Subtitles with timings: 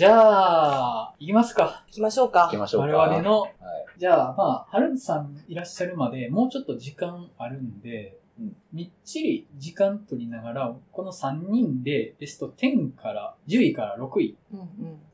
[0.00, 1.84] じゃあ、行きますか。
[1.88, 2.56] 行きましょうか行き。
[2.56, 2.96] ましょうか。
[2.96, 3.52] 我々の、はい。
[3.98, 14.38] じゃあ、まあ、春さんいらっしゃるまでもうちょっと時間あるんで、うんみっちり時間取りながら、この3人でベスト10から、10位から6位。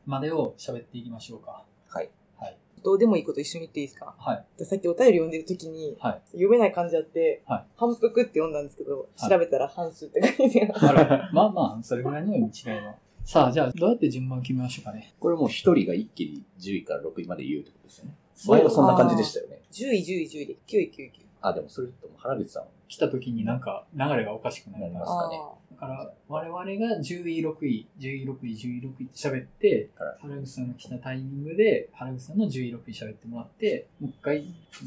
[0.06, 1.64] までを喋っていきましょうか。
[1.88, 2.08] はい。
[2.38, 2.56] はい。
[2.84, 4.14] どうでもいいこと一緒に言っていいですか？
[4.16, 4.64] はい。
[4.64, 6.22] さっきお便り読んでる時に、はい。
[6.30, 11.00] 読めない漢字あって、はい反復って読んだんですけど、はい調べたら反数って書いてある。
[11.00, 12.94] あら、まあまあ、それぐらいの読み違いの。
[13.26, 15.12] さあ、じゃあ、どうやって順番決めましょうかね？
[15.18, 18.14] これもう一人が一気に10位から6位まで言うってことですよね。
[18.46, 19.62] 前はそんな感じでしたよね。
[19.72, 21.26] 10位、10位、10位で、9位、9位、9位。
[21.40, 25.00] あ、でもそれとも原口さん来た時になんか流れがおかしくなりま。
[25.00, 25.40] すかね
[25.78, 34.38] だから、我々が10位、6位、10位、6位、10位、6位って喋ってはい、原口さんが来たタイミングで、原口さんの10位、6位喋ってもらって、もう一回、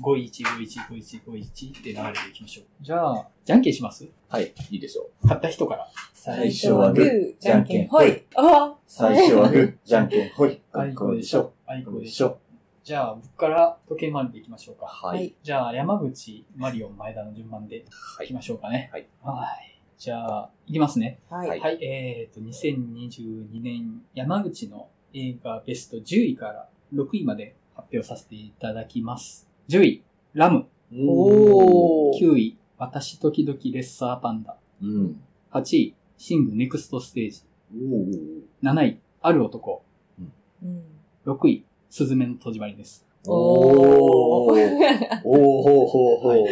[0.01, 2.65] 5位、1、5位、1、5位、1、5位、1って流れでいきましょう。
[2.81, 4.07] じゃあ、じゃんけんします？
[4.29, 5.09] はい、いいでしょう。
[5.21, 5.87] 勝った人から。
[6.13, 8.23] 最初はグーじゃんけん、ほい。
[8.35, 10.59] あ最初はグー、じゃんけん、ほい。
[10.73, 11.53] あいこでしょ。
[11.67, 12.29] あいこでしょ。
[12.31, 12.49] こでしょ。
[12.83, 14.87] じゃあ、僕から時計回りでいきましょうか。
[14.87, 15.07] あ。
[15.07, 15.13] は。
[15.13, 15.35] はいい。
[15.43, 17.85] じゃあ、山口、マリオン、前田の順番で
[18.17, 18.89] はいきましょうかね。
[18.91, 19.07] はい。
[19.21, 19.78] はい。
[19.99, 21.19] じゃあ、いきますね。
[21.29, 21.61] ははいい。
[21.61, 29.49] はい、えっ、と、2022年山口の映画ベスト10位から6位まで発表させていただきます。
[29.67, 30.67] 10位、ラム。
[30.93, 32.17] おー。
[32.17, 34.55] 9位、私時々レッサーパンダ。
[34.81, 35.21] うん。
[35.51, 37.43] 8位、シングネクストステージ。
[37.75, 38.43] おー。
[38.63, 39.83] 7位、ある男。
[40.63, 40.83] うん。
[41.25, 43.05] 6位、スズメの戸締まりです。
[43.27, 44.55] おー。
[44.55, 45.21] おー。
[45.23, 45.87] ほうほう
[46.21, 46.47] ほう。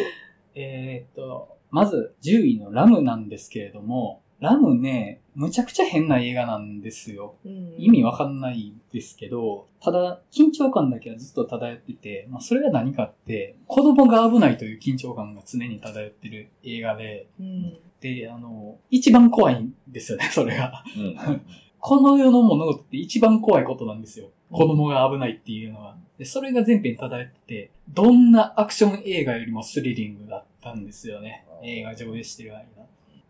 [0.54, 7.36] えっ、と、まず10位のラムなんですけれども、ラムね、むちゃくちゃ変な映画なんですよ。
[7.46, 17.78] うん意味わかんないですけど、ただ、緊張感だけはずっと漂ってて、まあ、それが何かって、子供が危ないという緊張感が常に漂ってる映画で、うん。
[18.02, 20.84] で、あの、一番怖いんですよね、 それが。
[20.98, 21.42] うん。
[21.80, 24.30] この世の物事って一番怖いことなんですよ。
[24.52, 25.98] 子供が危ないっていうのは。
[26.18, 31.46] で、それが全編漂ってて、どんなアクション映画よりもスリリングだったんですよね。
[31.64, 32.66] 映画上映してる間。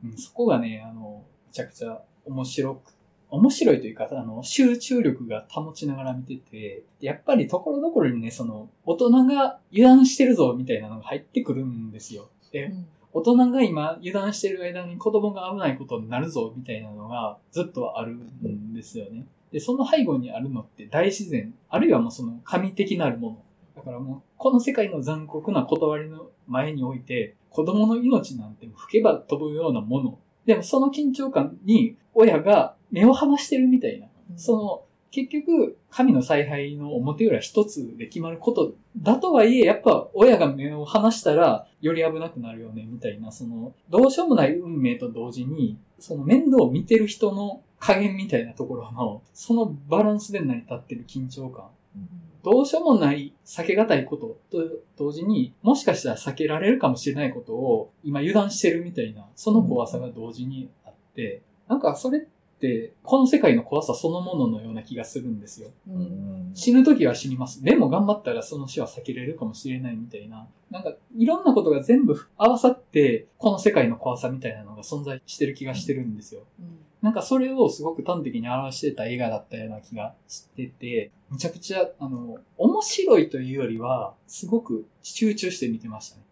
[0.05, 2.93] うん、そこがね、あの、めちゃくちゃ面白く、
[3.29, 12.29] 面白いというか、あの、集中力が保ちながら見てて、やっぱりところどころにね、その、大人が油断してるぞみたいなのが入ってくるんですよ。
[12.51, 12.73] で、
[13.13, 19.25] 大人が今油断してる間に子供が危ないことになるぞみたいなのがずっとあるんですよね。
[19.51, 23.37] で、その背後にあるのって大自然、あるいはもうその神的なるもの。
[23.87, 30.19] だからもう、この世界の残酷な断りの前において、子供の命なんて吹けば飛ぶようなもの。
[30.45, 34.07] でもその緊張感に親が目を離してるみたいな。
[34.35, 51.65] その、結局、神の采配の表裏一つで決まることだとはいえ、やっぱ親が目を離したら、より危なくなるよね、みたいな、その、どうしようもない運命と同時に、その面倒を見てる人の加減みたいなところの、そのバランスで成り立ってる緊張感。
[52.49, 54.63] どうしようもない避けがたいことと
[54.97, 65.71] 同時に、もしかしたら避けられるかもしれないことを今油断してるみたいな、その怖さが同時にあって、なんかそれって、この世界の怖さそのもののような気がするんですよ。
[65.89, 65.91] う。
[65.91, 66.51] うんん。
[66.53, 67.61] 死ぬ時は死にます。
[67.61, 70.47] でも頑張ったらその死は避けれるかもしれないみたいな。
[70.71, 76.43] なんか、いろんなことが全部合わさって、この世界の怖さみたいなのが存在してる気がしてるんですよ。
[77.01, 86.23] なんかそれをすごく端的に表してた映画だったような気がしてて、むちゃくちゃ、あの、面白いというよりは、すごく集中して見てましたね。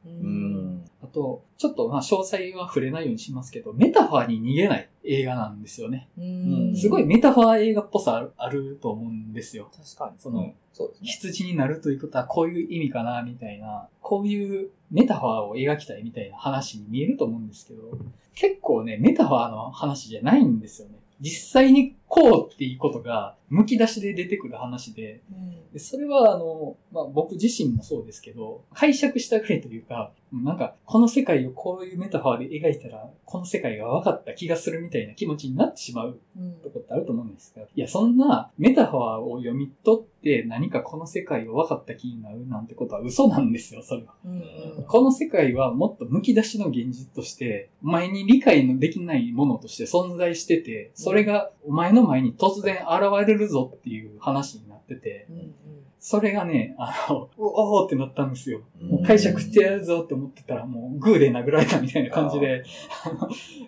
[1.04, 6.10] あと、ちょっとまあ詳細は触れないようにしますけど、メタファーに逃げない映画なんですよね。
[6.18, 6.76] うん。
[6.76, 9.70] すごいメタファー映画っぽさあるあると思うんですよ。
[9.76, 10.20] 確かに。
[10.20, 11.08] その、うんそうですね。
[11.08, 17.98] 羊になるということはこういう意味かな、みたいな、こういうメタファーを描きたいみたいな話に見えると思うんですけど、
[18.36, 20.96] 結構ね、メタファーの話じゃないんですよね。
[21.22, 25.72] 実際にこうっていうことが、剥き出しで出てくる話で、うん。
[25.72, 30.12] でそれはあの、まあ、僕自身もそうですけど、解釈したぐらいというか、
[30.44, 44.14] なんか、この世界をこういうメタファーで描いたら、この世界が分かった気がするみたいな気持ちになってしまううんとこってあると思うんですけど、いや、そんなメタファーを読み取って何かこの世界を分かった気になるなんてことは嘘なんですよ、それは。
[44.26, 55.54] うんこの世界はもっと剥き出しの現実として、お前に理解のできないものとして存在してて、それがお前の前に突然現れるぞっていう話になってて、うん。
[56.00, 58.62] それがね、あの、うおーってなったんですよ。
[58.80, 62.64] もううん解釈してやるぞって思ってたら、もうグーで殴られたみたいな感じで、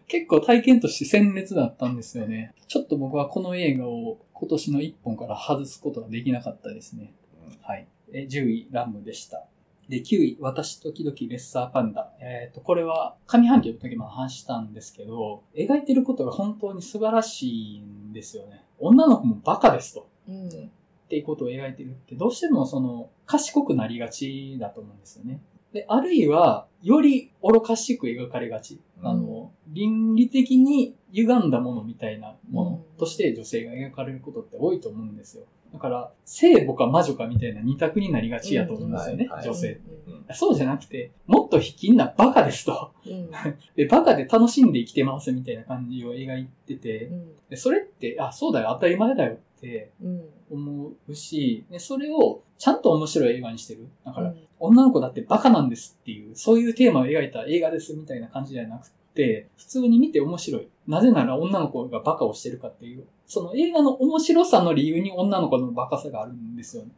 [0.08, 2.54] 結構体験として鮮烈だったんですよね。
[2.68, 7.14] ちょっと僕はこの映画を今年の1本から外すことができなかったですね。
[7.62, 7.88] はい。
[8.14, 9.46] え10位、ラムでした。
[9.90, 12.12] で、9位、私時々レッサーパンダ。
[12.20, 18.67] えっ、と、これは上半期の時も話したんですけど、描いてることが本当に素晴らしいんですよね。
[18.80, 20.08] 女の子もバカですと。
[20.28, 25.42] っていうことを描いてるって、どうしてもその、賢くなりがちだと思うんですよね。
[25.74, 28.80] で、あるいは、より愚かしく描かれがち。
[29.02, 35.44] あの、倫理的に歪んだものみたいなものとして女性が描かれることって多いと思うんですよ。
[35.72, 39.80] だから、聖母か魔女かみたいな二択になりがちやと思うんですよねうん、はい女性。
[40.08, 42.92] うんそうじゃなくて、もっと卑近なバカですと。
[43.06, 43.30] うん
[43.76, 47.12] で、バカで楽しんで生きてますみたいな感じを描いてて、
[47.50, 53.88] でそれって、あ、そうだよ、当たり前だよってうん思うし、でそれをちゃんと面白い映画にしてる。
[54.06, 60.68] だから、うん女の子だってバカなんですっていう、そういうテーマを描いた映画ですみたいな感じじゃなくて、普通に見て面白い。
[60.88, 66.90] なぜなら女の子がバカをしてるかっていう、その映画の面白さの理由に女の子のバカさがあるんですよね。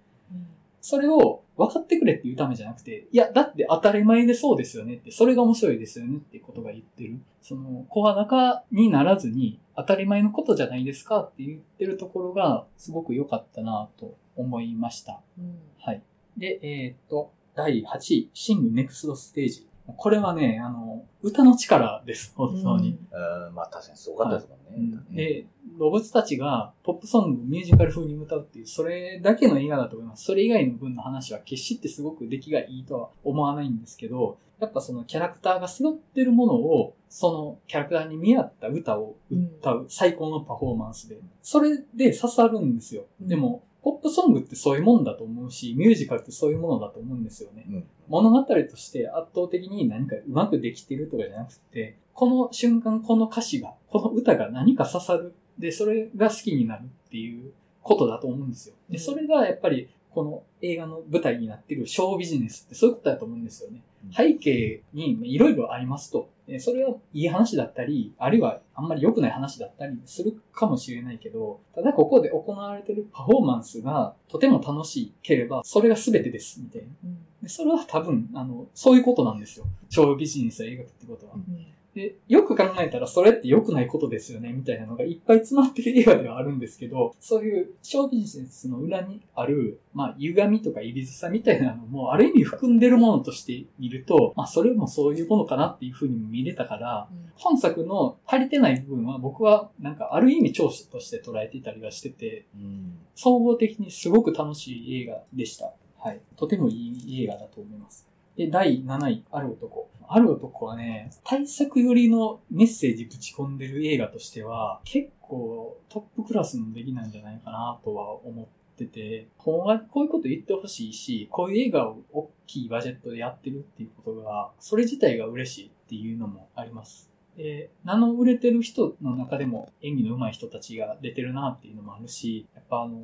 [0.81, 7.19] それを分かってくれっていうためじゃなくて、いや、だって当たり前でそうですよねって、それが面白いですよねっていうことが言ってる。
[7.41, 15.21] その、声高にならずに、当たり前のことじゃないですかって言ってるところが、すごく良かったなと思いました。
[15.37, 16.01] うんはい。
[16.37, 19.68] で、えーっと、第8位、シングネクストステージ。
[19.97, 22.97] これはね、あの、歌の力です、本当に。
[23.11, 24.99] うん、まあ確かにすごかったですもんね。
[25.11, 25.45] で、
[25.77, 30.25] 動物たちがポップソング、ミュージカル風に歌うっていう、それだけの映画だと思います。
[30.25, 43.05] それ以外の分の話は決してすごく出来がいいとは思わないんですけど、やっぱそのキャラクターが背負ってるものを、そのキャラクターに見合った歌を歌う最高のパフォーマンスで、それで刺さるんですよ。
[43.21, 47.65] うんでも、ポップソングってそういうもんだと思うし、ミュージカルってそういうものだと思うんですよね。
[47.69, 55.35] うん物語として圧倒的に何かうまくできてるとかじゃなくて、この瞬間、この歌詞が、この歌が何か刺さる。
[55.59, 57.51] で、それが好きになるっていう
[57.83, 58.75] ことだと思うんですよ。
[58.89, 63.83] で、それがやっぱり、この映画の舞台になってるショービジネスってそういうことだと思うんですよね。
[64.11, 66.29] 背景にいろいろありますと。
[66.49, 76.87] でそれはいい話だったり、あるいはあんまり良くない話だったりするかもしれないけど、ただここで行われてるパフォーマンスがとても楽しければ、それが全てです、みたいな。
[77.05, 79.65] うんでそれは多分、あの、そういうことなんですよ。
[79.87, 81.35] ショービジネスを描くってことは。
[81.35, 81.65] うん
[81.99, 105.73] で、よく考えたらそれって良くないことですよね、みたいなのがいっぱい詰まってる映画ではあるんですけど、そういうショービジネスの裏にある、まあ、歪みとかいびずさみたいなのも、ある意味含んでるものとして見ると、まあ、それもそういうものかなっていうふうにも見れたから、本作の足りてない部分は僕はなんかある意味長所として捉えていたりはしてて、うん総合的にすごく楽しい映画でした。
[105.97, 106.21] はい。
[106.37, 106.73] とてもい
[107.05, 108.07] い映画だと思います。
[108.37, 109.89] で、第7位、ある男。
[110.11, 118.45] ある男はね、対策寄りのメッセージぶち込んでる映画としては、結構トップクラスの出来なんじゃないかなとは思っ
[118.75, 127.08] てて、ほんまにこういうこと言ってほしいし、こういう映画を大きいバジェットでやってるっていうことが、それ自体が嬉しいっていうのもあります。
[127.39, 132.99] で、名の売れてる人の中でも演技の上手い人たちが出てるなっていうのもあるし、やっぱあの、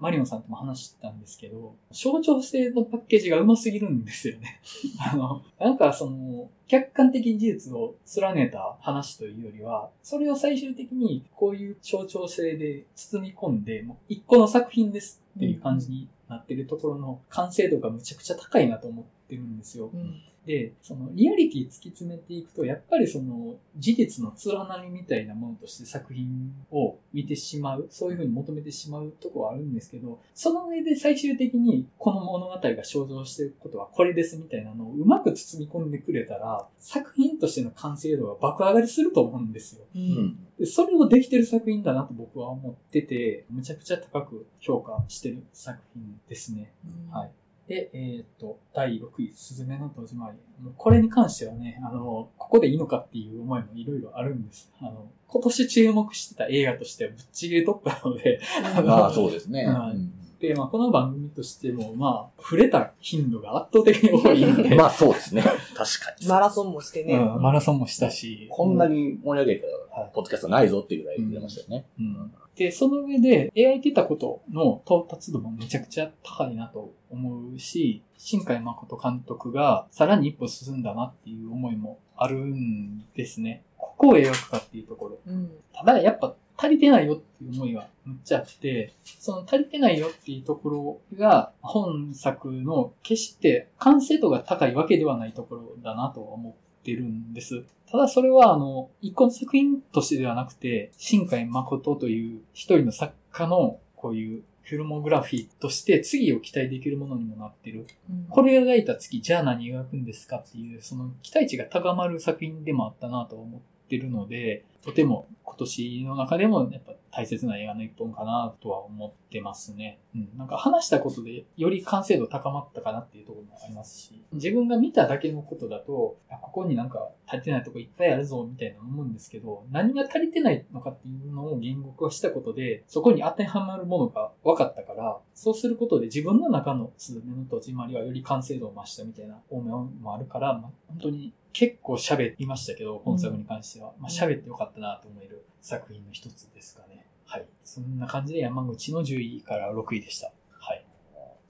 [0.00, 4.60] マリオンさんとも話したんですけど、象徴性のパッケージが上手すぎるんですよね。
[5.12, 19.90] あの、なんかその、客観的事実を連ねた話というよりは、それを最終的にこういう象徴性で包み込んで、もう一個の作品ですっていう感じになってるところの完成度がむちゃくちゃ高いなと思ってるんですよ。
[19.94, 39.84] うんで、そのリアリティ突き詰めていくと、やっぱりその事実の連なりみたいなものとして作品を見てしまう、そういうふうに求めてしまうところはあるんですけど、その上で最終的にこの物語が象徴していることはこれですみたいなのをうまく包み込んでくれたら、作品としての完成度が爆上がりすると思うんですよ。
[39.94, 46.72] ううんんでそれをできてる作品だなと僕は思ってて、むちゃくちゃ高く評価してる作品ですね。
[47.12, 47.30] はい。
[47.68, 50.38] で、えっ、と、第6位、すずめの戸締まり。
[50.76, 54.72] これに関してはね、あの、ここでいいのかっていう思いもいろいろあるんです。
[54.80, 58.40] あの、今年注目してた映画としてはぶっちぎりトップなので、
[58.84, 59.66] まあそうですね。
[59.66, 65.42] はいうんで、まあこの番組としても、まあ、触れた頻度が圧倒的に多いんで、まあそうですね。
[65.42, 66.28] 確かに。
[66.28, 67.16] マラソンもしてね。
[67.16, 69.66] うん、マラソンもしたし、こんなに盛り上げた
[70.00, 71.86] はいポッドキャストないぞっていうぐらい言ってましたよね。
[71.98, 83.62] うんで、その上で描いてたことの到達度もめちゃくちゃ高いなと思うし、新海誠監督がさらに一歩進んだなっていう思いもあるんですね。
[83.76, 85.18] ここを描くかっていうところ。
[85.26, 85.50] うん。
[85.72, 97.64] ただやっぱ足りてないよっていう思いがむっちゃあって、その足りてないよっていうところが本作の決して完成度が高いわけではないところだなとは思ってるんです。
[97.90, 107.86] ただそれはあの、一個の作品としてではなくて、新海誠という一人の作家のこういうフィルモグラフィーとして次を期待できるものにもなってる。
[108.28, 119.98] これを描いた月、じゃあ何描くんですかっていう、その期待値が高まる作品でもあったなと思っってるので、とても今年の中でもやっぱ大切な映画の一本かなとは思ってますね。
[120.14, 120.28] うん。
[120.36, 143.92] なんか話したことでより完成度高まったかなっていうところもありますし、自分が見ただけのことだと、あここになんか足りてないとこいっぱいあるぞみたいな思うんですけど、何が足りてないのかっていうのを言語化したことで、そこに当てはまるものが分かったから、そうすることで自分の中のスズメの戸締まりはより完成度を増したみたいな思いもあるから、まあ、本当に結構喋りましたけど、本作に関しては。
[143.98, 147.06] まあ喋ってよかったなと思える作品の一つですかね。
[147.26, 147.46] はい。
[147.62, 150.32] そんな感じで山口の10位から6位でした。
[150.60, 150.84] はい。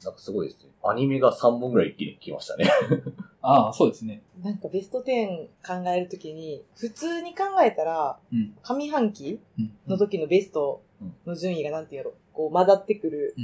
[0.05, 0.71] なんかすごいですね。
[0.83, 2.71] アニメが3本ぐらい一気に来ましたね。
[3.43, 4.23] ああ、そうですね。
[4.43, 8.57] なんかベスト10考えるときに、普通に考えたら、うん。
[8.63, 9.77] 上半期うん。
[9.87, 10.83] の時のベスト
[11.27, 13.35] の順位がなんていうの、こう混ざってくる。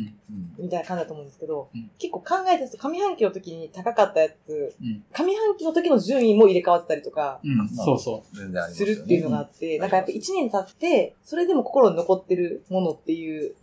[0.57, 5.03] みたいな感じだと思うんですけど、うん結構考えたと上半期の時に高かったやつ、うん。
[5.13, 7.69] 上半期の時の順位も入れ替わってたりとか、うん。
[7.69, 8.95] そうそ全然ありますすよね。
[8.95, 13.57] るっていうのがあって、んなんかやっぱ1年経って、それでも心に残ってるものっていう。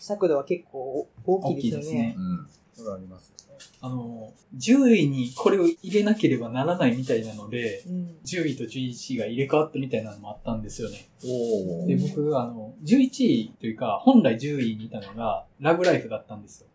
[0.00, 2.14] 尺度は結構大きいですよ大きいですねね。
[2.16, 2.48] うん。
[2.72, 3.37] それはありますよね。
[3.80, 8.16] あの、10位にこれを入れなければならないみたいなので、うん。
[8.24, 11.08] 10位と11位が入れ替わったみたいなのもあったんですよね。
[11.24, 16.68] おで、僕、あの、11位というか、本来10位にいたのが、ラブライフだったんですよ。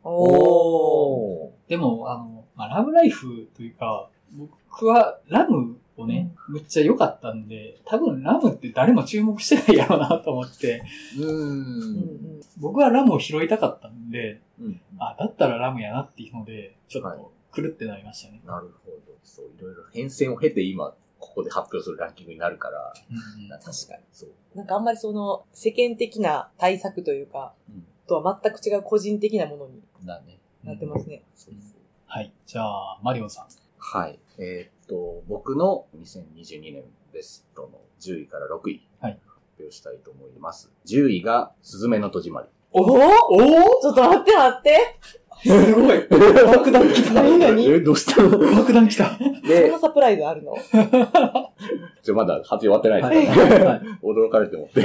[1.67, 10.83] でも、あの、まあ、ラブライフというか、僕はラムをね、むっちゃ良かったんで、多分ラムって誰も注目してないやろうなと思って、
[11.17, 11.25] う。
[11.25, 14.81] うんん僕はラムを拾いたかったんで、うん。
[14.99, 18.41] あ、だったらラムやなっていうので、ちょっはいと狂ってなりましたね。
[18.45, 18.97] なるほど。
[19.23, 22.93] そう、いろいろ変遷を経て今、ここで発表するランキングになるから。
[23.09, 24.03] うんうん確かに。
[24.11, 24.29] そう。
[24.55, 29.81] なんかあんまりその世間的な対策というか、うんとは全く違う個人的なものに。
[30.05, 31.23] なってますね。
[31.35, 31.79] そうそう。
[32.05, 32.31] はい。
[32.45, 33.47] じゃあ、マリオンさん。
[33.85, 34.19] はい。
[34.39, 38.87] えーっと、僕の2022年ベストの10位から6位。
[39.01, 39.19] はい
[39.55, 40.71] 発表したいと思います。
[40.87, 42.47] 10位が、すずめの戸締まり。
[42.71, 44.99] おおおおちょっと待って待って
[45.43, 47.37] すごい 爆弾来た何？
[47.37, 48.29] 々え、どうしたの？
[48.39, 50.55] 爆弾来たそんでな、サプライズあるの？
[52.01, 54.81] ちょ、まだ発表終わってないはいですはい 驚かれてもって。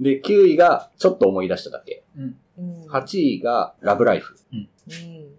[0.00, 2.02] で、9位が、ちょっと思い出しただけ。
[2.16, 2.36] うん。
[2.88, 4.36] 8位が、ラブライフ。
[4.52, 4.68] うん。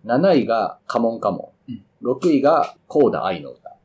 [0.05, 1.52] 7位が、カモンカモン。
[2.01, 3.77] 6位が、コーダ愛の歌。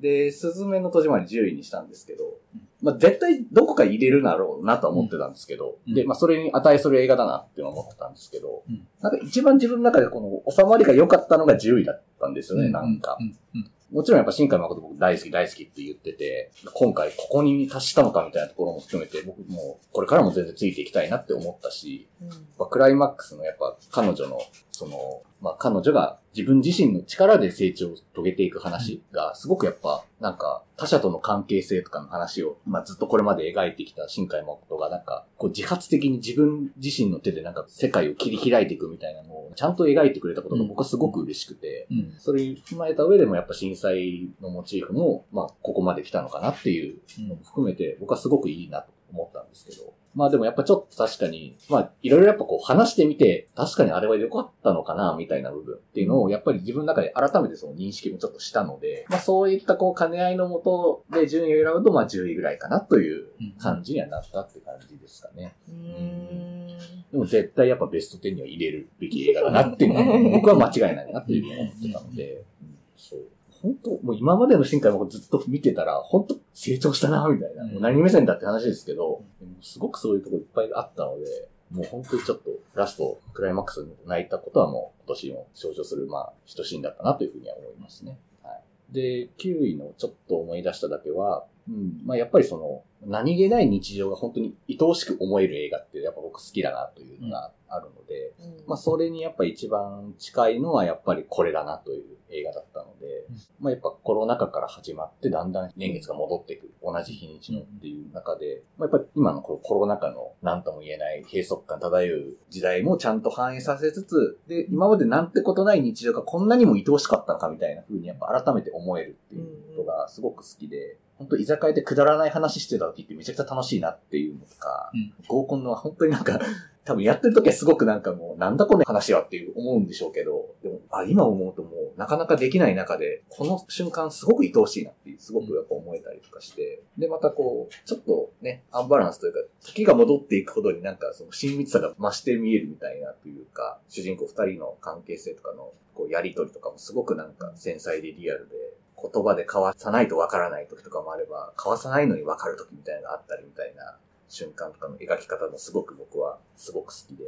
[0.00, 13.22] で、すずめの戸締まり10位にしたんですけどうん、まあ絶対どこか入れるだろうなとは思ってたんですけど、うんで、まあそれに値する映画だなって思ってたんですけど、うんなんか一番自分の中でこの収まりが良かったのが10位だったんですよね、なんかう。
[13.22, 13.36] ん。
[13.54, 13.70] うん。
[13.90, 22.68] もちろんやっぱ新海誠僕大好き大好きって言ってて、今回ここに達したのかみたいなところも含めて、僕もこれからも全然ついていきたいなって思ったし、うん。
[22.68, 24.38] クライマックスのやっぱ彼女の、
[24.70, 42.14] その、まあ彼女が自分自身の力で成長を遂げていく話が、すごくやっぱ、なんか他者との関係性とかの話を、まあずっとこれまで描いてきた新海誠がなんか、こう自発的に自分自身の手でなんか世界を切り開いていくみたいなのをちゃんと描いてくれたことが僕はすごく嬉しくて、うん。
[42.18, 49.94] それに踏まえた上でもやっぱ震災のモチーフも、まあここまで来たのかなっていうのも含めて、僕はすごくいいなと思ったんですけど。
[50.14, 63.28] まあでもやっぱちょっと確かに、まあいろいろやっぱこう話してみて、確かにあれは良かったのかな、みたいな部分っていうのを、やっぱり自分の中で改めてその認識もちょっとしたので、まあそういったこう兼ね合いのもとで順位を選ぶと、まあ10位ぐらいかなという
[63.60, 65.54] 感じにはなったって感じですかね。
[65.68, 66.66] うーん。
[67.12, 73.20] でも絶対やっぱベスト10には入れるべき映画だなっていうのは、僕は間違いないなっていうふうに思ってたので、うんそう。
[73.62, 77.64] 本当もう今までの新海もずっと見てたら、本当成長したな、みたいな。
[77.64, 79.22] うんもう何目線だって話ですけど、
[79.60, 88.18] すごくそういうところいっぱいあったので、もう本当にちょっとラスト、クライマックスに泣いたことはもう今年も象徴する、まあ、一シーンだったなというふうには思いますね。
[88.42, 88.52] は
[88.90, 88.94] い。
[88.94, 98.66] で、9位のちょっと思い出しただけは、うん、まあやっぱりその、何気ない日常が本当に愛おしく思える映画ってやっぱ僕好きだなというのがあるので、うん。
[98.66, 103.36] まあそれにやっぱ一番近いのはやっぱりこれだなという映画だったので、うん。
[103.58, 125.12] まあやっぱコロナ禍から始まってだんだん年月が戻っていく、同じ日にちのっていう中で、まあやっぱり今のこのコロナ禍の何とも言えない閉塞感漂う時代もちゃんと反映させつつ、で、今までなんてことない日常がこんなにも愛おしかったのかみたいな風にやっぱ改めて思えるっていうことがすごく好きで、本当居酒屋でくだらない話してた時ってめちゃくちゃ楽しいなっていうのとか、うん。
[125.28, 126.40] 合コンの本当になんか、
[126.82, 153.96] 多分やってる時はすごくなんかもう、なんだこの話はっていう思うんでしょうけど、でも、あ、今思うともう、なかなかできない中で、この瞬間すごく愛おしいなっていう、すごくやっぱ思えたりとかして、で、またこう、ちょっとね、アンバランスというか、時が戻っていくほどになんかその親密さが増して見えるみたいなというか、主人公二人の関係性とかの、こう、やりとりとかもすごくなんか繊細でリアルで、言葉で交わさないとわからない時とかもあれば、交わさないのにわかる時みたいなのがあったりみたいな
[154.28, 157.24] 瞬間とかの描き方もすごく僕はすごく好きで。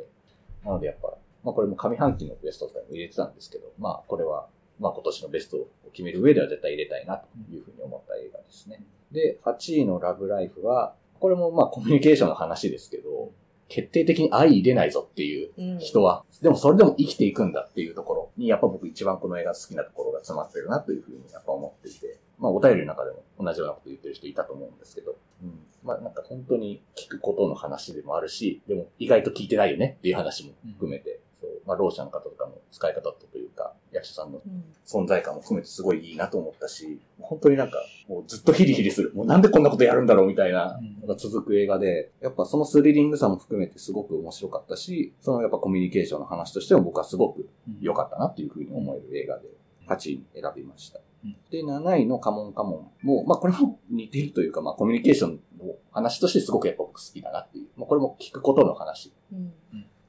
[0.65, 4.47] なのでやっぱ、まあこれも上半期のベストとかにも入れてたんですけど、まあこれは、
[4.79, 8.83] まあ今年のベストを決める上では絶対入れたいなというふうに思った映画ですね。
[9.11, 13.31] で、8位のラブライフは、これもまあコミュニケーションの話ですけど、
[13.73, 25.59] 決定的に相入れないぞっていううん人は、でもそれでも生きていくんだっていうところに、やっぱ僕一番この映画好きなところが詰まってるなというふうにやっぱ思っていて、まあお便りの中でも同じようなこと言ってる人いたと思うんですけど、うん。
[25.83, 31.22] まあなんか本当に聞くことの話でもあるし、でも意外と聞いてないよねっていう話も含めて、
[31.67, 37.79] まあろう者の方とかの使い方というか、役者さんのうん存在感も含めてすごいいいなと思ったし、本当になんか、
[38.09, 39.13] もうずっとヒリヒリする。
[39.15, 47.49] もうなんでこんなことやるんだろうみたいなのが続く映画で、やっぱそのスリリングさも含めてすごく面白かったし、そのやっぱコミュニケーションの話としても僕はすごく
[47.81, 49.49] 良かったなっていうふうに思える映画で、
[49.89, 51.37] 8位に選びましたうん。
[51.51, 57.69] で、7位のカモンカモンも、まあこれも似てるというか、まあコミュニケーションの話としてすごくやっぱ僕好きだなっていう。
[57.77, 59.13] まあこれも聞くことの話。
[59.33, 59.53] うん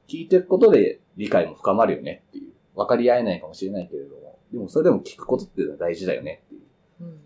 [0.06, 2.54] 聞いてることで理解も深まるよねっていう。
[2.76, 6.62] 分かり合えないかもしれないけれども、でもそれでも聞くことっていうのは大事だよねっていう。
[7.02, 7.20] うん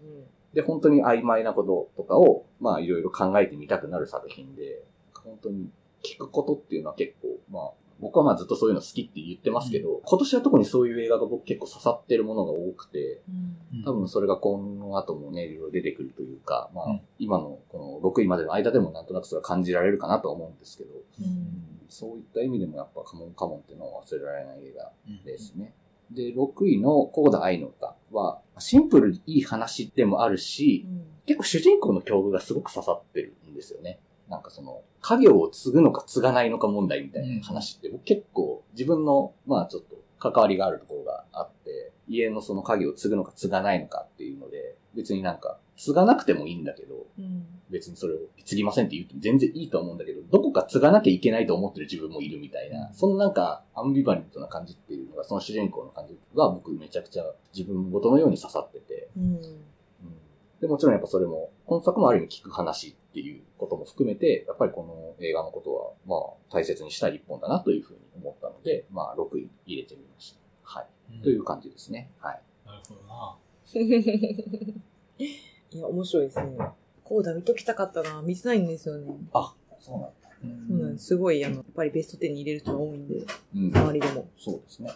[0.54, 1.64] で、本当に曖昧なこ
[1.96, 4.82] ととかを、まあいろいろ考えてみたくなる作品で、
[5.14, 5.70] 本当に
[6.04, 13.84] 聞くことっていうのは結構、まあ、僕はまあずっとそういうの好きって言ってますけど、今年は特にそういう映画が僕結構刺さってるものが多くて、うん。
[13.84, 17.02] 多分それが今の後もね、いろいろ出てくるというか、まあ、うん。
[17.20, 20.90] 今のこの6位までの間でもなんとなくそれは感じられるかなとは思うんですけど、
[21.22, 24.92] うんそういった意味でもやっぱカモンカモンっていうのは忘れられない映画
[25.26, 25.74] ですね。
[26.12, 30.88] で、6位のコーダ愛の歌は、シンプルにいい話でもあるし、
[31.26, 34.00] 結構主人公の境遇がすごく刺さってるんですよね。
[34.30, 59.42] なんかその、家業を継ぐのか継がないのか問題みたいな話って、僕結構自分の、まあちょっと関わりがあるところがあって、家のその家業を継ぐのか継がないのかっていうので、別になんか、継がなくてもいいんだけど、うん別にそれを継ぎませんって言っても全然いいと思うんだけど、どこか継がなきゃいけないと思ってる自分もいるみたいな、そのなんかアンビバレントな感じっていうのが、その主人公の感じが僕めちゃくちゃ自分ごとのように刺さってて、うんうん
[60.62, 70.40] で、もちろんやっぱそれも、今作もある意味聞く話っていうことも含めて、やっぱりこの映画のことは、まあ、大切にしたい一本だなというふうに思ったので、まあ、6位に入れてみました。
[70.64, 70.88] はい。
[71.22, 72.10] という感じですね。
[72.20, 72.42] はい。
[72.66, 73.38] なるほどな。
[75.72, 76.58] いや、面白いですね。
[77.04, 78.22] コーダ見ときたかったな。
[78.22, 79.08] 見てないんですよね。
[79.80, 80.18] そうなんだ。
[80.40, 81.06] そうなんです。
[81.08, 83.26] すごい、あの、やっぱりベスト10に入れる人が多いんで、
[83.56, 83.72] うん。
[83.76, 84.28] 周りでも。
[84.38, 84.92] そうですね。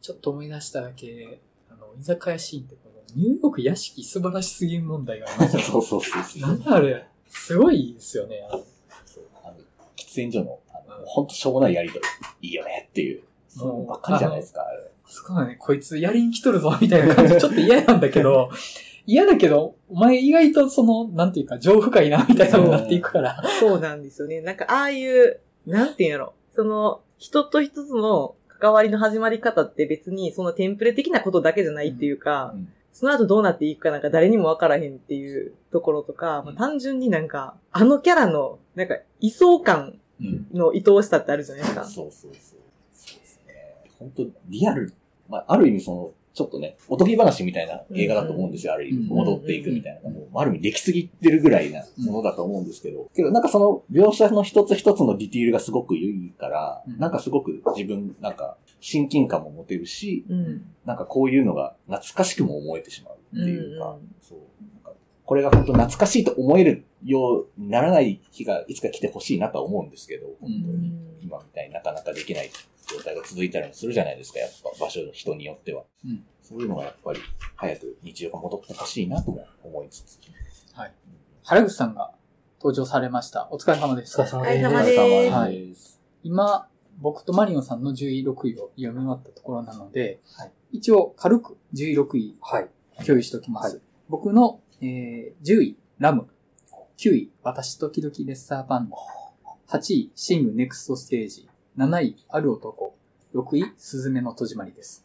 [0.00, 5.64] ちょっと思い出しただけ、あの、居酒屋シーンってこの、ニューヨーク屋敷素晴らしすぎる問題がありますよね。
[5.68, 6.42] そうそうそうそう。
[6.42, 8.46] なんだあれ、すごいですよね。
[8.50, 8.64] あの
[9.04, 9.54] そうあの
[9.96, 14.78] 喫煙所の、あの、ほんとしょうもないやりとり、いいよねっていう、そうばっかりじゃないですか、あれ。
[14.78, 18.50] あそこはね、こいつやりに来とるぞ、みたいな感じ、ちょっと嫌なんだけど、
[19.06, 23.42] 嫌だけど、お前意外とその、なんていうか、情深いな、みたいなのになっていくから。
[23.60, 24.40] そうなんですよね。
[24.40, 26.34] なんか、ああいう、なんていうんやろ。
[26.54, 40.46] その、人と一つの関わりの始まり方って別に、そのテンプレ的なことだけじゃないっていうか、うんその後どうなっていくかなんか誰にもわからへんっていうところとか、まあ、単純になんか、あのキャラの、なんか、位相感うん。
[40.54, 41.84] の愛おしさってあるじゃないですか。
[41.84, 42.58] そうそうそう。
[42.94, 43.54] そうですね。
[43.98, 44.94] 本当リアル。
[45.28, 48.98] まあ、ある意味その、ちょっとね、おとぎ話みたいな映画だと思うんですよ、ある意味。
[48.98, 50.10] うん戻っていくみたいな。
[50.10, 53.08] もう、ある意味できすぎてるぐらいなものだと思うんですけど。
[53.16, 60.66] けど、なんかその、描写の一つ一つのディティールがすごくいいから、うんなんかすごく自分、なんか、親近感も持てるし、うん。
[60.84, 64.38] なんかこういうのが懐かしくも思えてしまうっていうか、そう。
[65.24, 72.50] これが本当懐かしいと思えるようにならない日がいつか来てほしいなとは思うんですけど、本当に今みたいになかなかできない
[72.86, 75.84] 状態が続いたりもするじゃないですか、やっぱ場所の人によっては。
[76.04, 77.18] うんそういうのがやっぱり
[77.56, 80.20] 早く日常が戻ってほしいなとも思いつつ。
[80.74, 80.92] はい。
[81.42, 82.12] 原口さんが
[82.60, 83.48] 登場されました。
[83.50, 84.20] お疲れ様です。
[84.20, 84.90] お疲れ様お疲れ様です。
[84.90, 85.74] ですはい。
[86.22, 86.68] 今、
[86.98, 92.68] 僕とマリオンさんの10位、6位を読み終わったところなので、はい一応軽く10位、6位はい。
[93.04, 93.80] 共有しておきます。
[94.08, 96.28] 僕の、えー、10位、ラム。
[96.98, 98.96] 9位、私時々レッサーパンダ。
[99.68, 101.48] 8位、シングネクストステージ。
[101.76, 102.94] 7位、ある男。
[103.34, 105.04] 6位、スズメの戸締まりです。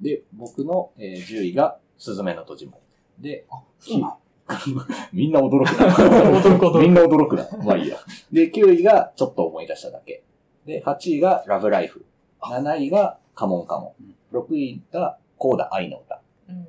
[0.00, 2.76] で、僕の、えー10位が、スズメの戸締ま
[3.18, 3.22] り。
[3.22, 3.46] で、
[3.78, 4.18] そうなの
[5.12, 5.86] みんな驚くな。
[5.88, 7.48] 驚く驚くみんな驚くな。
[7.64, 7.96] まあいいや。
[8.30, 10.22] で、9位がちょっと思い出しただけ。
[10.66, 12.04] で、8位がラブライフ。
[12.40, 14.36] 7位がカモンカモン。
[14.36, 16.20] 6位がコーダ愛の歌。
[16.48, 16.68] うん。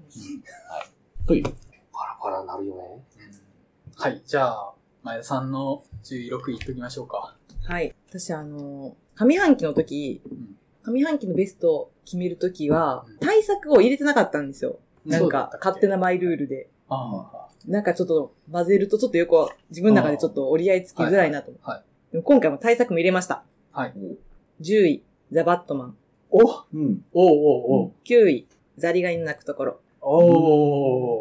[1.25, 1.43] という。
[1.91, 3.03] パラパラなるよね。
[3.97, 7.36] はい、じゃあ、前田さんの10位、6位いっときましょうか。
[7.65, 7.95] はい。
[8.10, 10.56] 私、あの、上半期の時、ん
[10.91, 14.80] 上半期のベストを決める時はうん、対策を入れてなかったんですよ。
[15.06, 16.69] なんか勝手なマイルールで。
[16.89, 19.34] あなんかちょっと混ぜるとちょっとよく
[19.71, 21.65] 自分の中でちょっと折り合いつきづらいなと思って。
[21.65, 23.43] はいはいでも今回も対策も入れました。
[23.73, 23.82] あ。
[23.82, 23.93] はい。
[24.62, 25.97] 10位、ザ・バットマン。
[26.30, 27.04] おおうん。
[27.12, 28.47] おうおう9位、
[28.78, 29.80] ザリガニの鳴くところ。
[29.99, 30.23] おう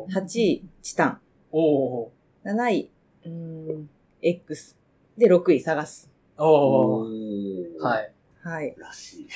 [0.03, 1.21] おう8位、チタン。
[1.51, 2.11] おう
[2.45, 2.91] 7位、
[3.25, 3.91] うーん、
[4.23, 4.77] X。
[5.19, 6.14] で、6位、探す。
[6.39, 8.13] おーはい。
[8.43, 8.75] はい。
[8.79, 9.29] らしい。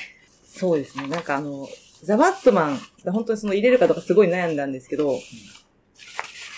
[0.45, 1.07] そうですね。
[1.07, 1.67] なんかあの、
[2.03, 5.19] ザ・バットマン、本当にその入れるかとかすごい悩んだんですけど、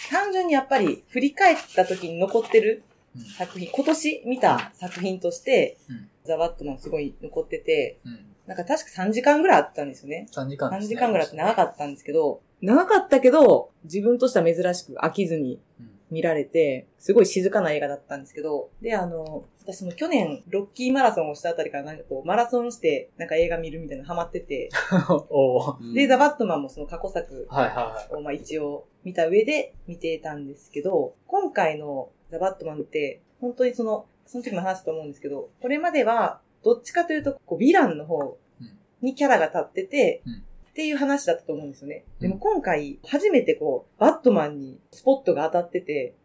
[0.10, 2.84] 単純にやっぱり振り返った時に残ってる
[3.16, 8.20] うん作品、今年見た作品として、うんザ・バットマンすごい残ってて、うん。
[8.46, 10.28] なんか確か3時間ぐらいあったんですよね。
[10.32, 10.88] 3時間です3ね。
[10.88, 24.70] 時間ぐらいあって長かったんですけど、長かったけど、自分としては珍しく飽きずにうん見られて、すごい静かな映画だったんですけど、で、あの、私も去年、ロッキーマラソンをしたあたりからなんかこう、マラソンして、なんか映画見るみたいなのハマってて、
[25.96, 38.38] で、ザ・バットマンもその過去作はいはをまあ一応見た上で見てたんですけど、今回のザ・バットマンって、本当にその、その時も話したと思うんですけど、これまでは、どっちかというと、こう、ヴィランの方
[39.02, 40.44] にキャラが立ってて、うん
[40.82, 42.06] っていう話だったと思うんですよね。
[42.20, 46.16] でもうん今回、初めてこう、バットマンにスポットが当たってて、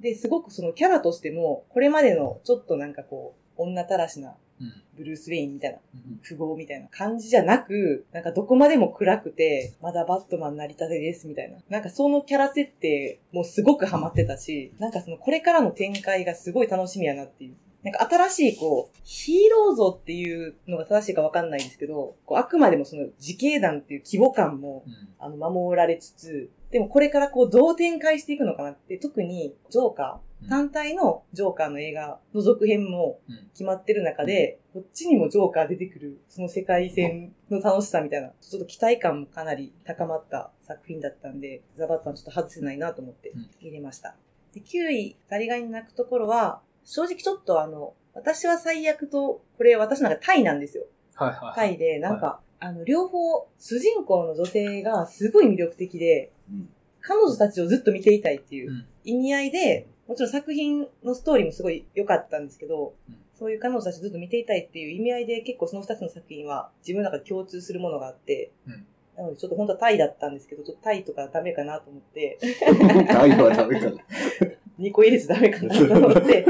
[0.00, 11.58] で、すごくそのキャラとしても、これまでのちょっとなんかこう、女たらしなうんブルース・ウェインみたいな、うん富豪みたいな感じじゃなく、なんかどこまでも暗くて、まだバットマンなりたてですみたいな。
[11.68, 17.54] なんかそのキャラ設定もすごくハマってたし、なんかそのこれからの展開がすごい楽しみやなっていう。
[17.86, 25.08] なんか新しいこう、ヒーロー像っていうのが正しいかわかんないんですけど、こうあくまでもその自警団っていう規模感もうん。
[25.20, 33.48] あの、守られつつ、でもこれからこう、どう展開していくのかなって、特に、ジョーカうんー、単体のジョーカーの映画の続編もうん。
[33.52, 43.48] 決まってる中で、こっちにもジョーカー出てくる、その世界線の楽しさみたいな、ちょっと期待感もかなり高まった作品だったんで、ザ・バットマンちょっと外せないなと思ってうん。
[43.60, 44.16] 入れました。
[44.52, 50.84] で、9位、ザリガニの泣くところは、正直ちょっとあの、私は最悪と、これ私なんかタイなんですよ。
[51.14, 51.54] はいはい。
[51.54, 56.68] タイで、なんか、あの、両方、主人公の女性がすごい魅力的で、うん。
[57.00, 58.86] 彼女たちをずっと見ていたいっていううん。
[59.04, 63.16] 意味合いで、もちろん作品のストーリーもすごい良かったんですけど、うん。
[63.34, 68.86] そういう彼女たちをずっと見ていたいっていう意味合いで結構その二つの作品は自分の中で共通するものがあって、うん。
[69.16, 72.38] なのでちょっと本当はタイだったんですけど、ちょっとタイとかダメかなと思って、
[73.08, 73.96] タイはダメかな。
[74.78, 76.46] 2個入れちゃダメかなと思って、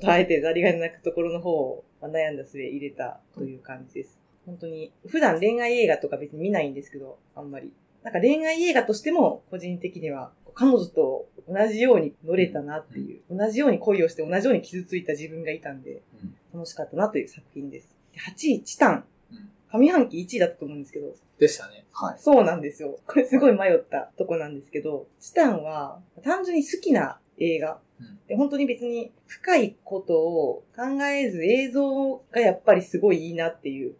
[0.00, 4.20] とあえてザリガニの泣くところの方をまあ悩んだ末入れたという感じです。
[4.46, 7.72] 本当に、普段恋愛映画とか別に見ないんですけど、あんまり。
[8.02, 17.88] なんか恋愛映画としても、個人的には、彼女と同じように乗れたなっていう、同じように恋をして同じように傷ついた自分がいたんで、うん楽しかったなという作品です。
[18.12, 19.04] で8位、チタン
[19.72, 19.80] うん。
[19.80, 21.86] 上半期1位だったと思うんですけど、でしたね。
[21.92, 22.18] はい。
[22.18, 22.98] そうなんですよ。
[23.06, 27.80] これすごい迷ったとこなんですけど、チタンは単純に好きな映画。
[28.00, 33.96] うんで本当に別に深いことを考えず映像がやっぱりすごいいいなっていう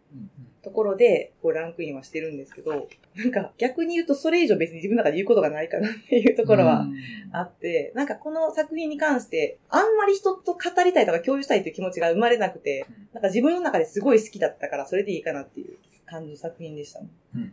[0.63, 6.87] ところで、こうランクインはしてるんですけど、なんか逆に言うとそれ以上別に自分の中で言うことがないかなっていうところは
[7.33, 15.77] あって、なんかこの作品に関して、あんまり人と語りたいとか共有したいという気持ちが生まれなくて、なんか自分の中ですごい好きだったからそれでいいかなっていう
[16.07, 17.09] 感じの作品でしたね。
[17.35, 17.53] うん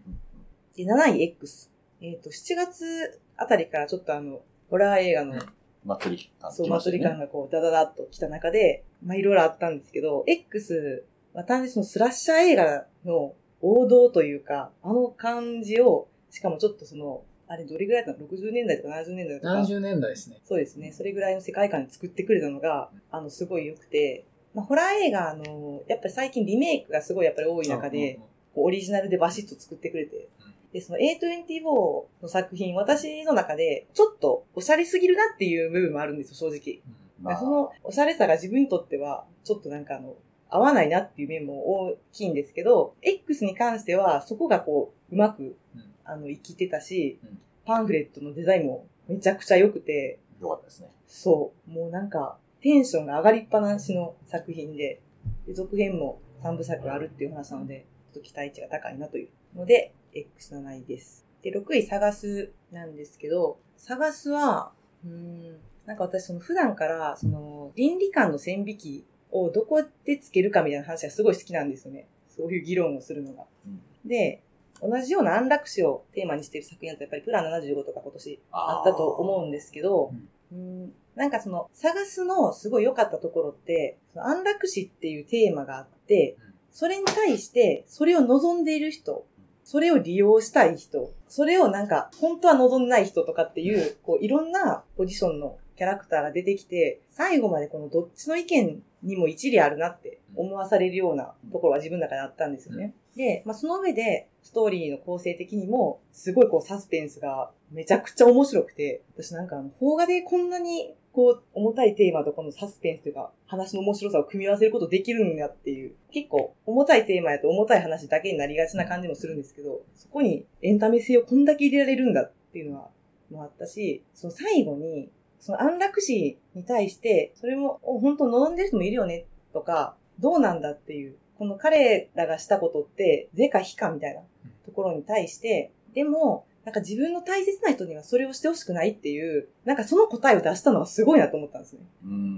[0.76, 1.71] で、7位 X。
[2.02, 5.39] えっ、と、7月あたりからちょっとあの、ホラー映画の、うん
[5.88, 6.54] 祭り感。
[6.54, 20.41] そう、祭り感がこう、ダダダっと来た中で、まあ、いろいろあったんですけど、X は単純にそのスラッシャー映画の王道というか、あの感じを、しかもちょっとその、あれどれぐらいだったの ?60 年代とか70年代とか？70年代ですね。
[20.43, 20.91] そうですね。
[20.91, 28.19] それぐらいの世界観で作ってくれたのが、あの、すごい良くて、まあ、ホラー映画の、やっぱり最近リメイクがすごいやっぱり多い中で、
[28.54, 30.54] こうオリジナルでバシッと作ってくれてうん。
[30.73, 36.82] で、その A24 の作品、私の中で、ちょっとおしゃれすぎるなっていう部分もあるんですよ、正直。
[37.21, 37.38] まあ。
[37.38, 40.15] そのおしゃれさが自分にとっては、ちょっとなんかあの、
[40.49, 45.84] 合わないなっていう面も大きいんですけど、X に関しては、そこがこう、うまく、うん。
[46.03, 47.39] あの、生きてたし、うん。
[47.65, 50.89] パンフレットのデザインもめちゃくちゃ良くて、よかったですね。
[51.08, 55.01] そう、もうなんか、テンションが上がりっぱなしの作品で、
[55.45, 61.25] で続編も3部作あるっていう話なので、ちょっと期待値が高いなというので、X7 位です。
[61.41, 64.71] で、6位、探すなんですけど、探すは、
[65.05, 72.07] うーん、なんか私その普段から、その、倫理観の線引きをどこでつけるかみたいな話がすごい好きなんですよね。
[72.27, 73.45] そういう議論をするのが。
[73.65, 74.41] うんで、
[74.81, 80.11] 同じような安楽死をテーマにしている作品だとやっぱりプラン75とか今年あったと思うんですけど、
[80.51, 89.25] うんなんかその、探すのすごい良かったところって、その安楽死っていうテーマがあってうん、それに対して、それを望んでいる人
[89.67, 102.95] それを利用したい人、それをなんか、本当は望んでない人とかっていう、こう、いろんなポジションのキャラクターが出てきて、最後までこのどっちの意見にも一理あるなって思わされるようなところは自分の中であったんですよね。
[103.17, 122.89] で、まあ、その上で、ストーリーの構成的にも、すごいこうサスペンスがめちゃくちゃ面白くて、私なんかあの、邦画でこんなにこう、重たいテーマとこのサスペンスというか、話の面白さを組み合わせることできるんだっていう、結構、重たいテーマやと重たい話だけになりがちな感じもするんですけど、そこにエンタメ性をこんだけ入れられるんだっていうのは、
[123.32, 134.21] もあったし、その最後に、その安楽死に対して、それも、本当望んでる人もいるよね、とか、どうなんだっていう、この彼らがしたことって、是か非かみたいな
[134.65, 141.80] ところに対して、でも、なんか自分の大切な人にはそれをしてほしくないっていう、なんかその答えを出したのはすごいなと思ったんですね。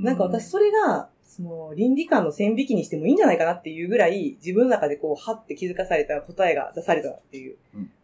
[0.04, 7.58] なんか私それが、その倫理観の線引きにしてもいいんじゃないかなっていうぐらい、自分の中でこう、はって気づかされた答えが出されたっていう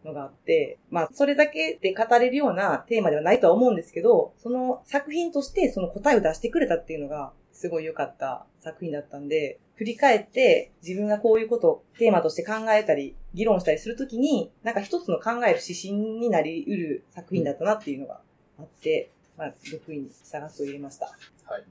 [0.04, 18.20] のがあって、まあ、それだけで語れるようなテーマではないとは思うんですけど、その作品としてその答えを出してくれたっていうのが、すごい良かった作品だったんで、振り返って自分がこういうことをテーマとして考えたり、議論したりするときに、なんか一つの考える指針になり得る作品だったなっていうのが
[18.58, 21.06] あって、まあ、6位に探すと入れました。
[21.44, 21.64] はい。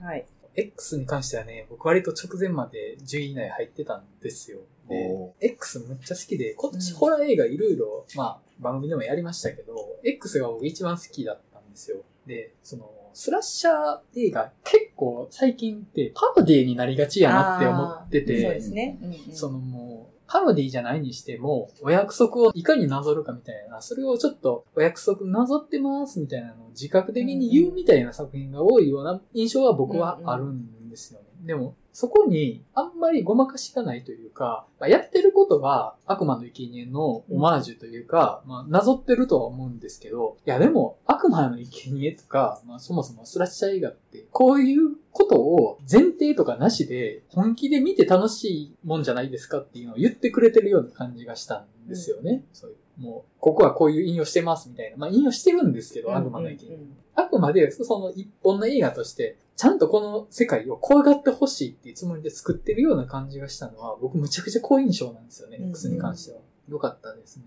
[0.00, 0.26] はい。
[0.54, 4.58] X に関してはね、僕割と直前まで10位以内入ってたんですよ。
[4.88, 11.98] でお、X めっちゃ好きで、今年うんホラー映画いろいろ、まあ、番組でもやりましたけど、X が僕一番好きだったんですよ。
[12.26, 18.98] で、その、スラッシャー映画結構最近ってパロディになりがちやなって思ってて、そうですね。
[19.02, 31.26] うんうんそのもう、パロディじゃないにしても、お約束をいかになぞるかみたいな、それをちょっとお約束なぞってますみたいなのを自覚的に言うみたいな作品が多いような印象は僕はあるんですよね。
[31.46, 52.44] でも、そこにあんまりごまかしがないというか、まあやってることは悪魔の生贄のオマージュというか、まあなぞってるとは思うんですけど、いやでも悪魔の生贄とか、まあそもそもスラッシャー映画って、こういうことを前提とかなしで本気で見て楽しいもんじゃないですかっていうのを言ってくれてるような感じがしたんですよね。
[52.52, 54.96] そういう、もう、ここはこういう引用してますみたいな。
[54.96, 66.38] まあ引用してるんですけど、悪魔の生贄うんうんあくまで、その一本の映画として、ちゃんとこの世界を怖がってほしいっていうつもりで作ってるような感じがしたのは、僕むちゃくちゃ好印象なんですよね、うん X に関しては。
[66.68, 67.42] よかったですね。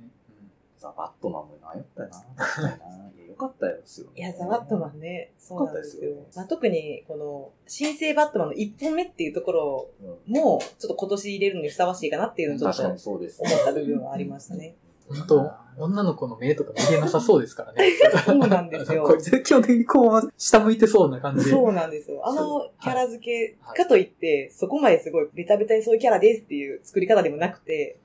[0.77, 3.11] ザ・バットマンも迷ったよな。
[3.15, 5.31] いや、よかったよ、ですよ、いや、ザ・バットマンね。
[5.39, 6.09] そうなんですよ。
[6.09, 9.89] よかったですよまあ、特に、この、新生バットマンの1本目っていうところ
[10.27, 13.41] うんも、ちょっと今年入れるのにふさわしいかなっていうのをちょっとそうです。
[13.41, 14.75] 思った部分はありましたね。
[15.13, 17.91] 本当女の子の目とか見れなさそうですからね。
[18.25, 21.51] そうなんですよ こ基本的にこう、下向いてそうな感じで。
[21.51, 22.21] そうなんですよ。
[22.27, 27.97] あのキャラ付けはいかといって、そこまですごいベタベタにそういうキャラですっていう作り方でもなくて、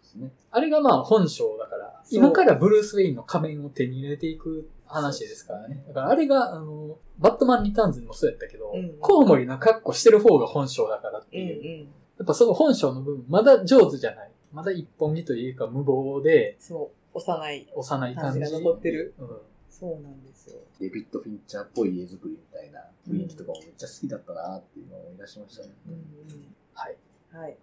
[0.51, 5.85] あれがまあ本性だから、今からブルース・ウェインの仮面を手に入れていく話ですからね。
[5.89, 11.85] だからあれが、あの、バットマン・リターンズにもそうやったけど、うんコウモリの格好してる方が本性だからってうんういう。
[11.85, 11.89] ん。
[12.19, 14.26] やっぱその本性の部分、まだ上手じゃない。
[14.53, 18.41] まだ一本木というか無謀で、そう、幼い幼い感じ。
[18.41, 19.15] が残ってる。
[19.19, 19.29] うん。
[19.71, 20.61] そうなんですよ。
[20.81, 25.73] デビッド・フィンチャーっぽい家作りみたいな雰囲気とかもめっちゃ好きだったなっていうのを思い出しましたね。
[25.87, 26.97] うんはい。
[27.33, 27.39] うん。
[27.39, 27.57] はい。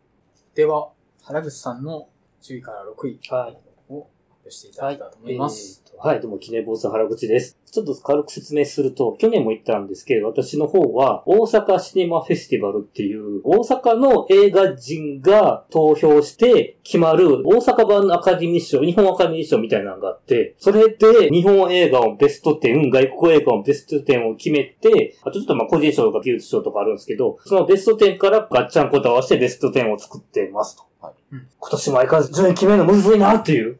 [0.53, 0.91] では、
[1.23, 2.09] 原口さんの
[2.41, 3.57] 10位から6位はい。
[3.93, 4.09] を発
[4.43, 5.81] 表していただきたいと思います。
[5.85, 7.57] えーとはい、どうも、記念坊主原口です。
[7.71, 30.83] ちょっと軽く説明すると、去年も言ったんですけど、私の方は、大阪シネマフェスティバルっていう、大阪の映画人が投票して決まる大阪版のアカデミー賞、日本アカデミー賞みたいなのがあって、それで日本映画をベスト10、外国映画をベスト10を決めて、あとちょっとまあ個人賞とか技術賞とかあるんですけど、そのベスト10からガッチャンコと合わせてベスト10を作ってますと。
[30.99, 33.79] はいうん今年も相変わらず順位決めるのむずいなっていう。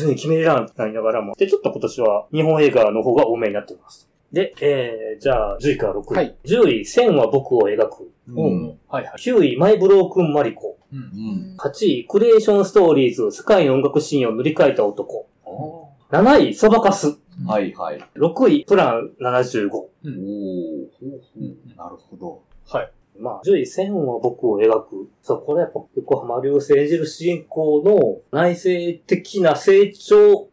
[0.00, 0.02] ん。
[0.02, 1.34] 順位決めれらんってなりながらも。
[1.36, 4.08] で、ちょっと今年は日本映画の方が多めになってます。
[4.32, 6.16] で、えー、じゃあ、10位から6位。
[6.16, 8.10] はい10位、線は僕を描く。
[8.34, 9.12] おうはいはい。
[9.18, 10.78] 9位、マイブロークンマリコ。
[10.90, 10.98] うん。
[10.98, 11.56] うん。
[11.58, 15.28] 8位、クリエーションストーリーズ、世界の音楽シーンを塗り替えた男。
[15.44, 17.18] お7位、そばかす。
[17.46, 18.02] はいはい。
[18.16, 19.68] 6位、プラン75。
[20.04, 21.76] うんう。
[21.76, 22.42] なるほど。
[22.66, 22.90] はい。
[23.18, 25.10] まあ、10位、線は僕を描く。
[25.22, 30.48] そう、これやっぱ横浜流星演じる主人公の内省的な成長を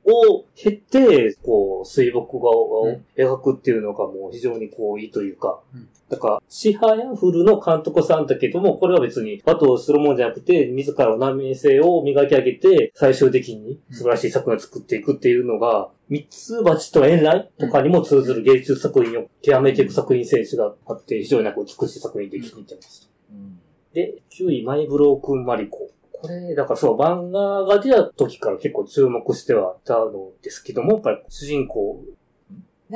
[0.55, 5.89] 経て、こう、水墨画を描くっていうのがもう非常にこういいというか、うん。
[6.07, 23.08] だから、シハヤフルの監督さんだけども、これは別にバトルするもんじゃなくて、自らの難民性を磨き上げて、最終的に素晴らしい作品を作っていくっていうのが、三つ鉢と遠来とかにも通ずる芸術作品を極めていく作品選手があって、非常になんか美しい作品できていってます。
[24.07, 24.15] うん。
[24.15, 25.89] で、9位、マイブロークンマリコ。
[26.11, 32.03] これ、だからそう、漫画が出た時から結構注目してはいたのですけども、やっぱり主人公、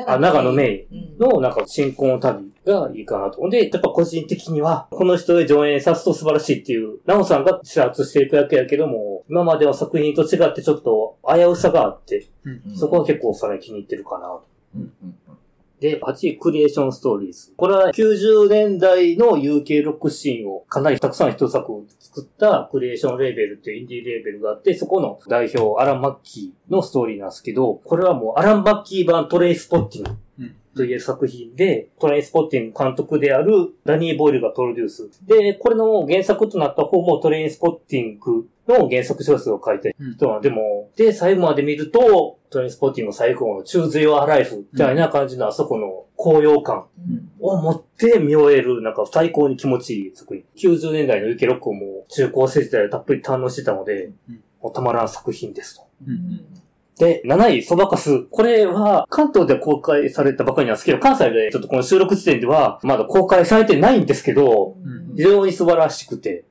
[0.07, 3.47] あ、長野メイうんのなんか新婚旅がいいかなと。
[3.47, 14.43] で、やっぱ個人的には、この人で上演さすと素晴らしいっていう、ナオさんが視察していくだけやけども、今までの作品と違ってちょっと危うさがあって、うんそこは結構さらに気に入ってるかなと。
[14.75, 15.15] うんうんうん
[15.83, 17.51] で、8位、クリエーションストーリーズ。
[17.57, 35.09] これは90年代の UK ロックシーンをかなりたくさん一作作ったクリエーションレーベルっていうインディーレーベルがあって、そこの代表、アラン・マッキーのストーリーなんですけど、これはもうアラン・マッキー版トレインスポッティングうんという作品で、トレインスポッティング監督であるダニー・ボイルがプロデュース。
[35.25, 50.45] で、これの原作となった方もトレインスポッティングの原作小説を書いてうん人は、でも、で、最後まで見ると、トレインスポッティングの最後の Choose Your Life みたいな感じのあそこの高揚感うんを持って見終える、なんか最高に気持ちいい作品。
[50.55, 55.87] 90年代のユケロックをもう中高生時代たっぷり堪能してたので、うんもうたまらん作品ですと。
[56.07, 56.45] うん
[56.97, 58.23] で、7位、そばかす。
[58.29, 66.45] これは、関東で公開されたばかりなんですけど、関西でちょっとこの収録時点では、まだ公開されてないんですけど、うん非常に素晴らしくて、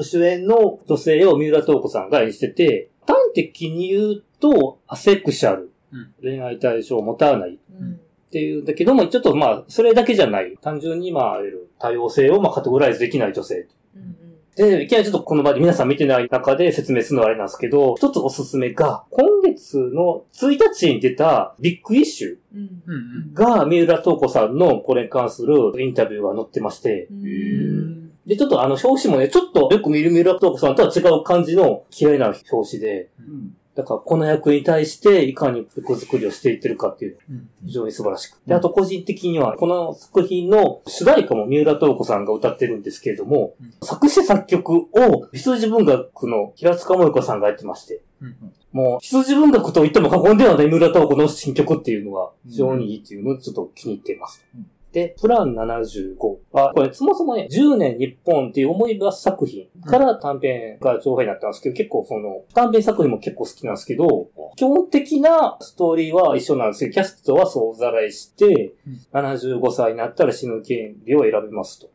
[0.00, 5.70] 主演の女性を三浦透子さんが演じてて、端的に言うと、アセクシャル。
[5.92, 7.58] うん恋愛対象を持たない。
[7.80, 10.58] うんっていうんだけども、ちょっとまあ、それだけじゃない。
[10.60, 11.38] 単純にまあ、
[11.78, 13.68] 多様性をまあカテゴライズできない女性。
[13.94, 14.16] うん
[14.56, 33.56] で、いきなりちょっとこの場で皆さん見てない中で説明するのはあれなんですけど、一つおすすめが、今月の1日に出たビッグイッシュうんうんうんが三浦透子さんのこれに関するインタビューが載ってまして、うんうんで、ちょっとあの表紙もね、ちょっとよく見る三浦透子さんとは違う感じの綺麗な表紙で、うん。
[33.76, 37.48] だからこの役に対していかに曲作りをしていってるかっていううん。
[37.66, 38.40] 非常に素晴らしく。
[38.46, 43.74] で、あと個人的には、この作品の主題歌も三浦透子さんが歌ってるんですけれども、うん。
[43.82, 48.36] 作詞作曲を羊文学の平塚萌子さんがやってまして、うん。
[48.72, 54.44] もう羊文学と言っても過言ではない三浦透子の新曲っていうのが非常にいいっていうのをちょっと気に入っています。
[54.54, 56.16] うんで、プラン75
[56.52, 68.72] は、これそもそもね、10年日本っていう思い出作品から短編が長編になったんですけど、結構その、短編作品も結構好きなんですけど、基本的なストーリーは一緒なんですけど、キャストは総ざらいして、
[69.12, 71.90] 75歳になったら死ぬ権利を選びますと。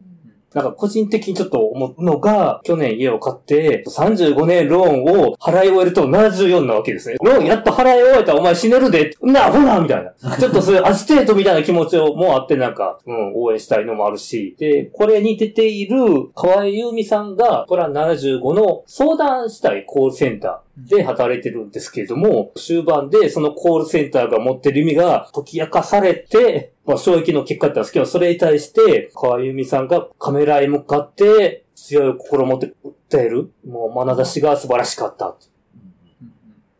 [0.53, 7.15] なんか個人的にちょっと思うのが、去年家を買って、35年ローンを払い終えると74なわけですね。
[7.23, 10.37] ローンやっと払い終えたらお前死ねるで、なあ、ほらみたいな。
[10.37, 14.55] ちょっとそういうアジテートみたいな気持ちをもあってなんか、うん、応援したいのもあるし。
[14.59, 35.27] で、これに出ている河合優美さんが、プラン75の相談したいコールセンターで働いてるんですけれども、終盤でそのコールセンターが持ってる意味が解き明かされて、まあ、衝撃の結果だったんですけど、それに対して、河合由美さんがカメラへ向かって、強い心を持って訴える、もう眼差しが素晴らしかった。
[35.27, 35.35] うん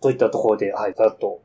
[0.01, 1.41] といったところで、はい、ざっと。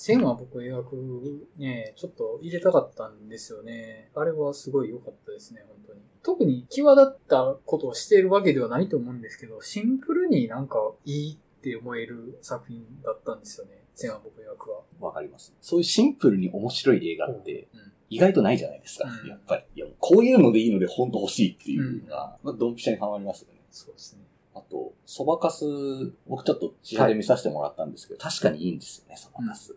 [0.00, 4.08] 線は僕描くね、ちょっと入れたかったんですよね。
[4.14, 6.00] あれはすごい良かったですね、本当に。
[6.22, 13.84] 特に際立ったことをしているわけではないと思うんですけど、シンプルになんかいいって思える作品だったんですよね。
[13.94, 14.80] 線は僕描くは。
[14.98, 15.54] わかります。
[15.60, 19.62] そういうシンプルに面白い映画ってうん意外とないじゃないですか、うんやっぱり。
[19.76, 23.60] いや、こういうのでいいので本当欲しいっていうのが、まあ、ドンピシャにハマりますよね。
[23.70, 24.22] そうですね。
[24.52, 25.64] あと、そばかす、
[26.26, 29.76] 僕ちょっと試写で見させてもらったんですけど、確かにいいんですよね、そばかす。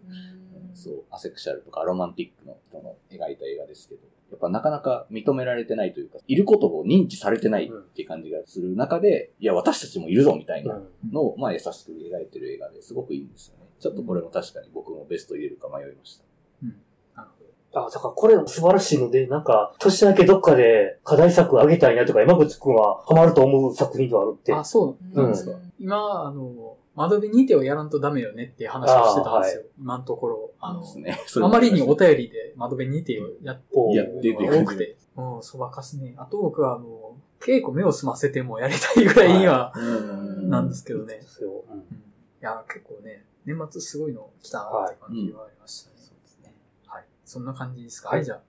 [0.74, 4.02] そう、アセクシャルとかロマンティックの人の描いた映画ですけど、
[4.34, 13.65] やっぱなかなか認められてないというか、いることを認知されてないっていう感じがする中で、いや、私たちもいるぞみたいなのを、まあ優しく描いてる映画ですごくいいんですよね。
[13.80, 16.24] ちょっとこれも確かに僕もベスト入れるか迷いました。
[17.15, 17.86] なるほど。
[17.86, 24.52] あ、だからこれ素晴らしいので、なんか、年明けどっかで課題作あげたいなとか、山口くんはハマると思う作品ではあるって。
[24.52, 25.60] あ、そうなんですか。
[25.80, 29.63] 今、あの、窓辺にてをやらんとダメよねっていう話をしてたんですよ。
[29.79, 30.51] 今のところ。
[30.60, 31.19] あの、ね。
[31.41, 33.62] あまりにお便りで窓辺にてをやっ
[34.21, 34.95] てるのが多くて。
[35.15, 36.13] うん、そばかすね。
[36.17, 41.19] あと僕は、あの、稽古目を澄ませてもやりたいぐらいには、うんなんですけどね。
[41.41, 42.03] うんうん
[42.43, 45.95] いや、結構ね、年末すごいの来たなって感じはありましたね。
[45.97, 46.53] そうですね。
[46.86, 47.06] はい。
[47.23, 48.10] そんな感じですか。
[48.10, 48.41] はいはい、じゃあ、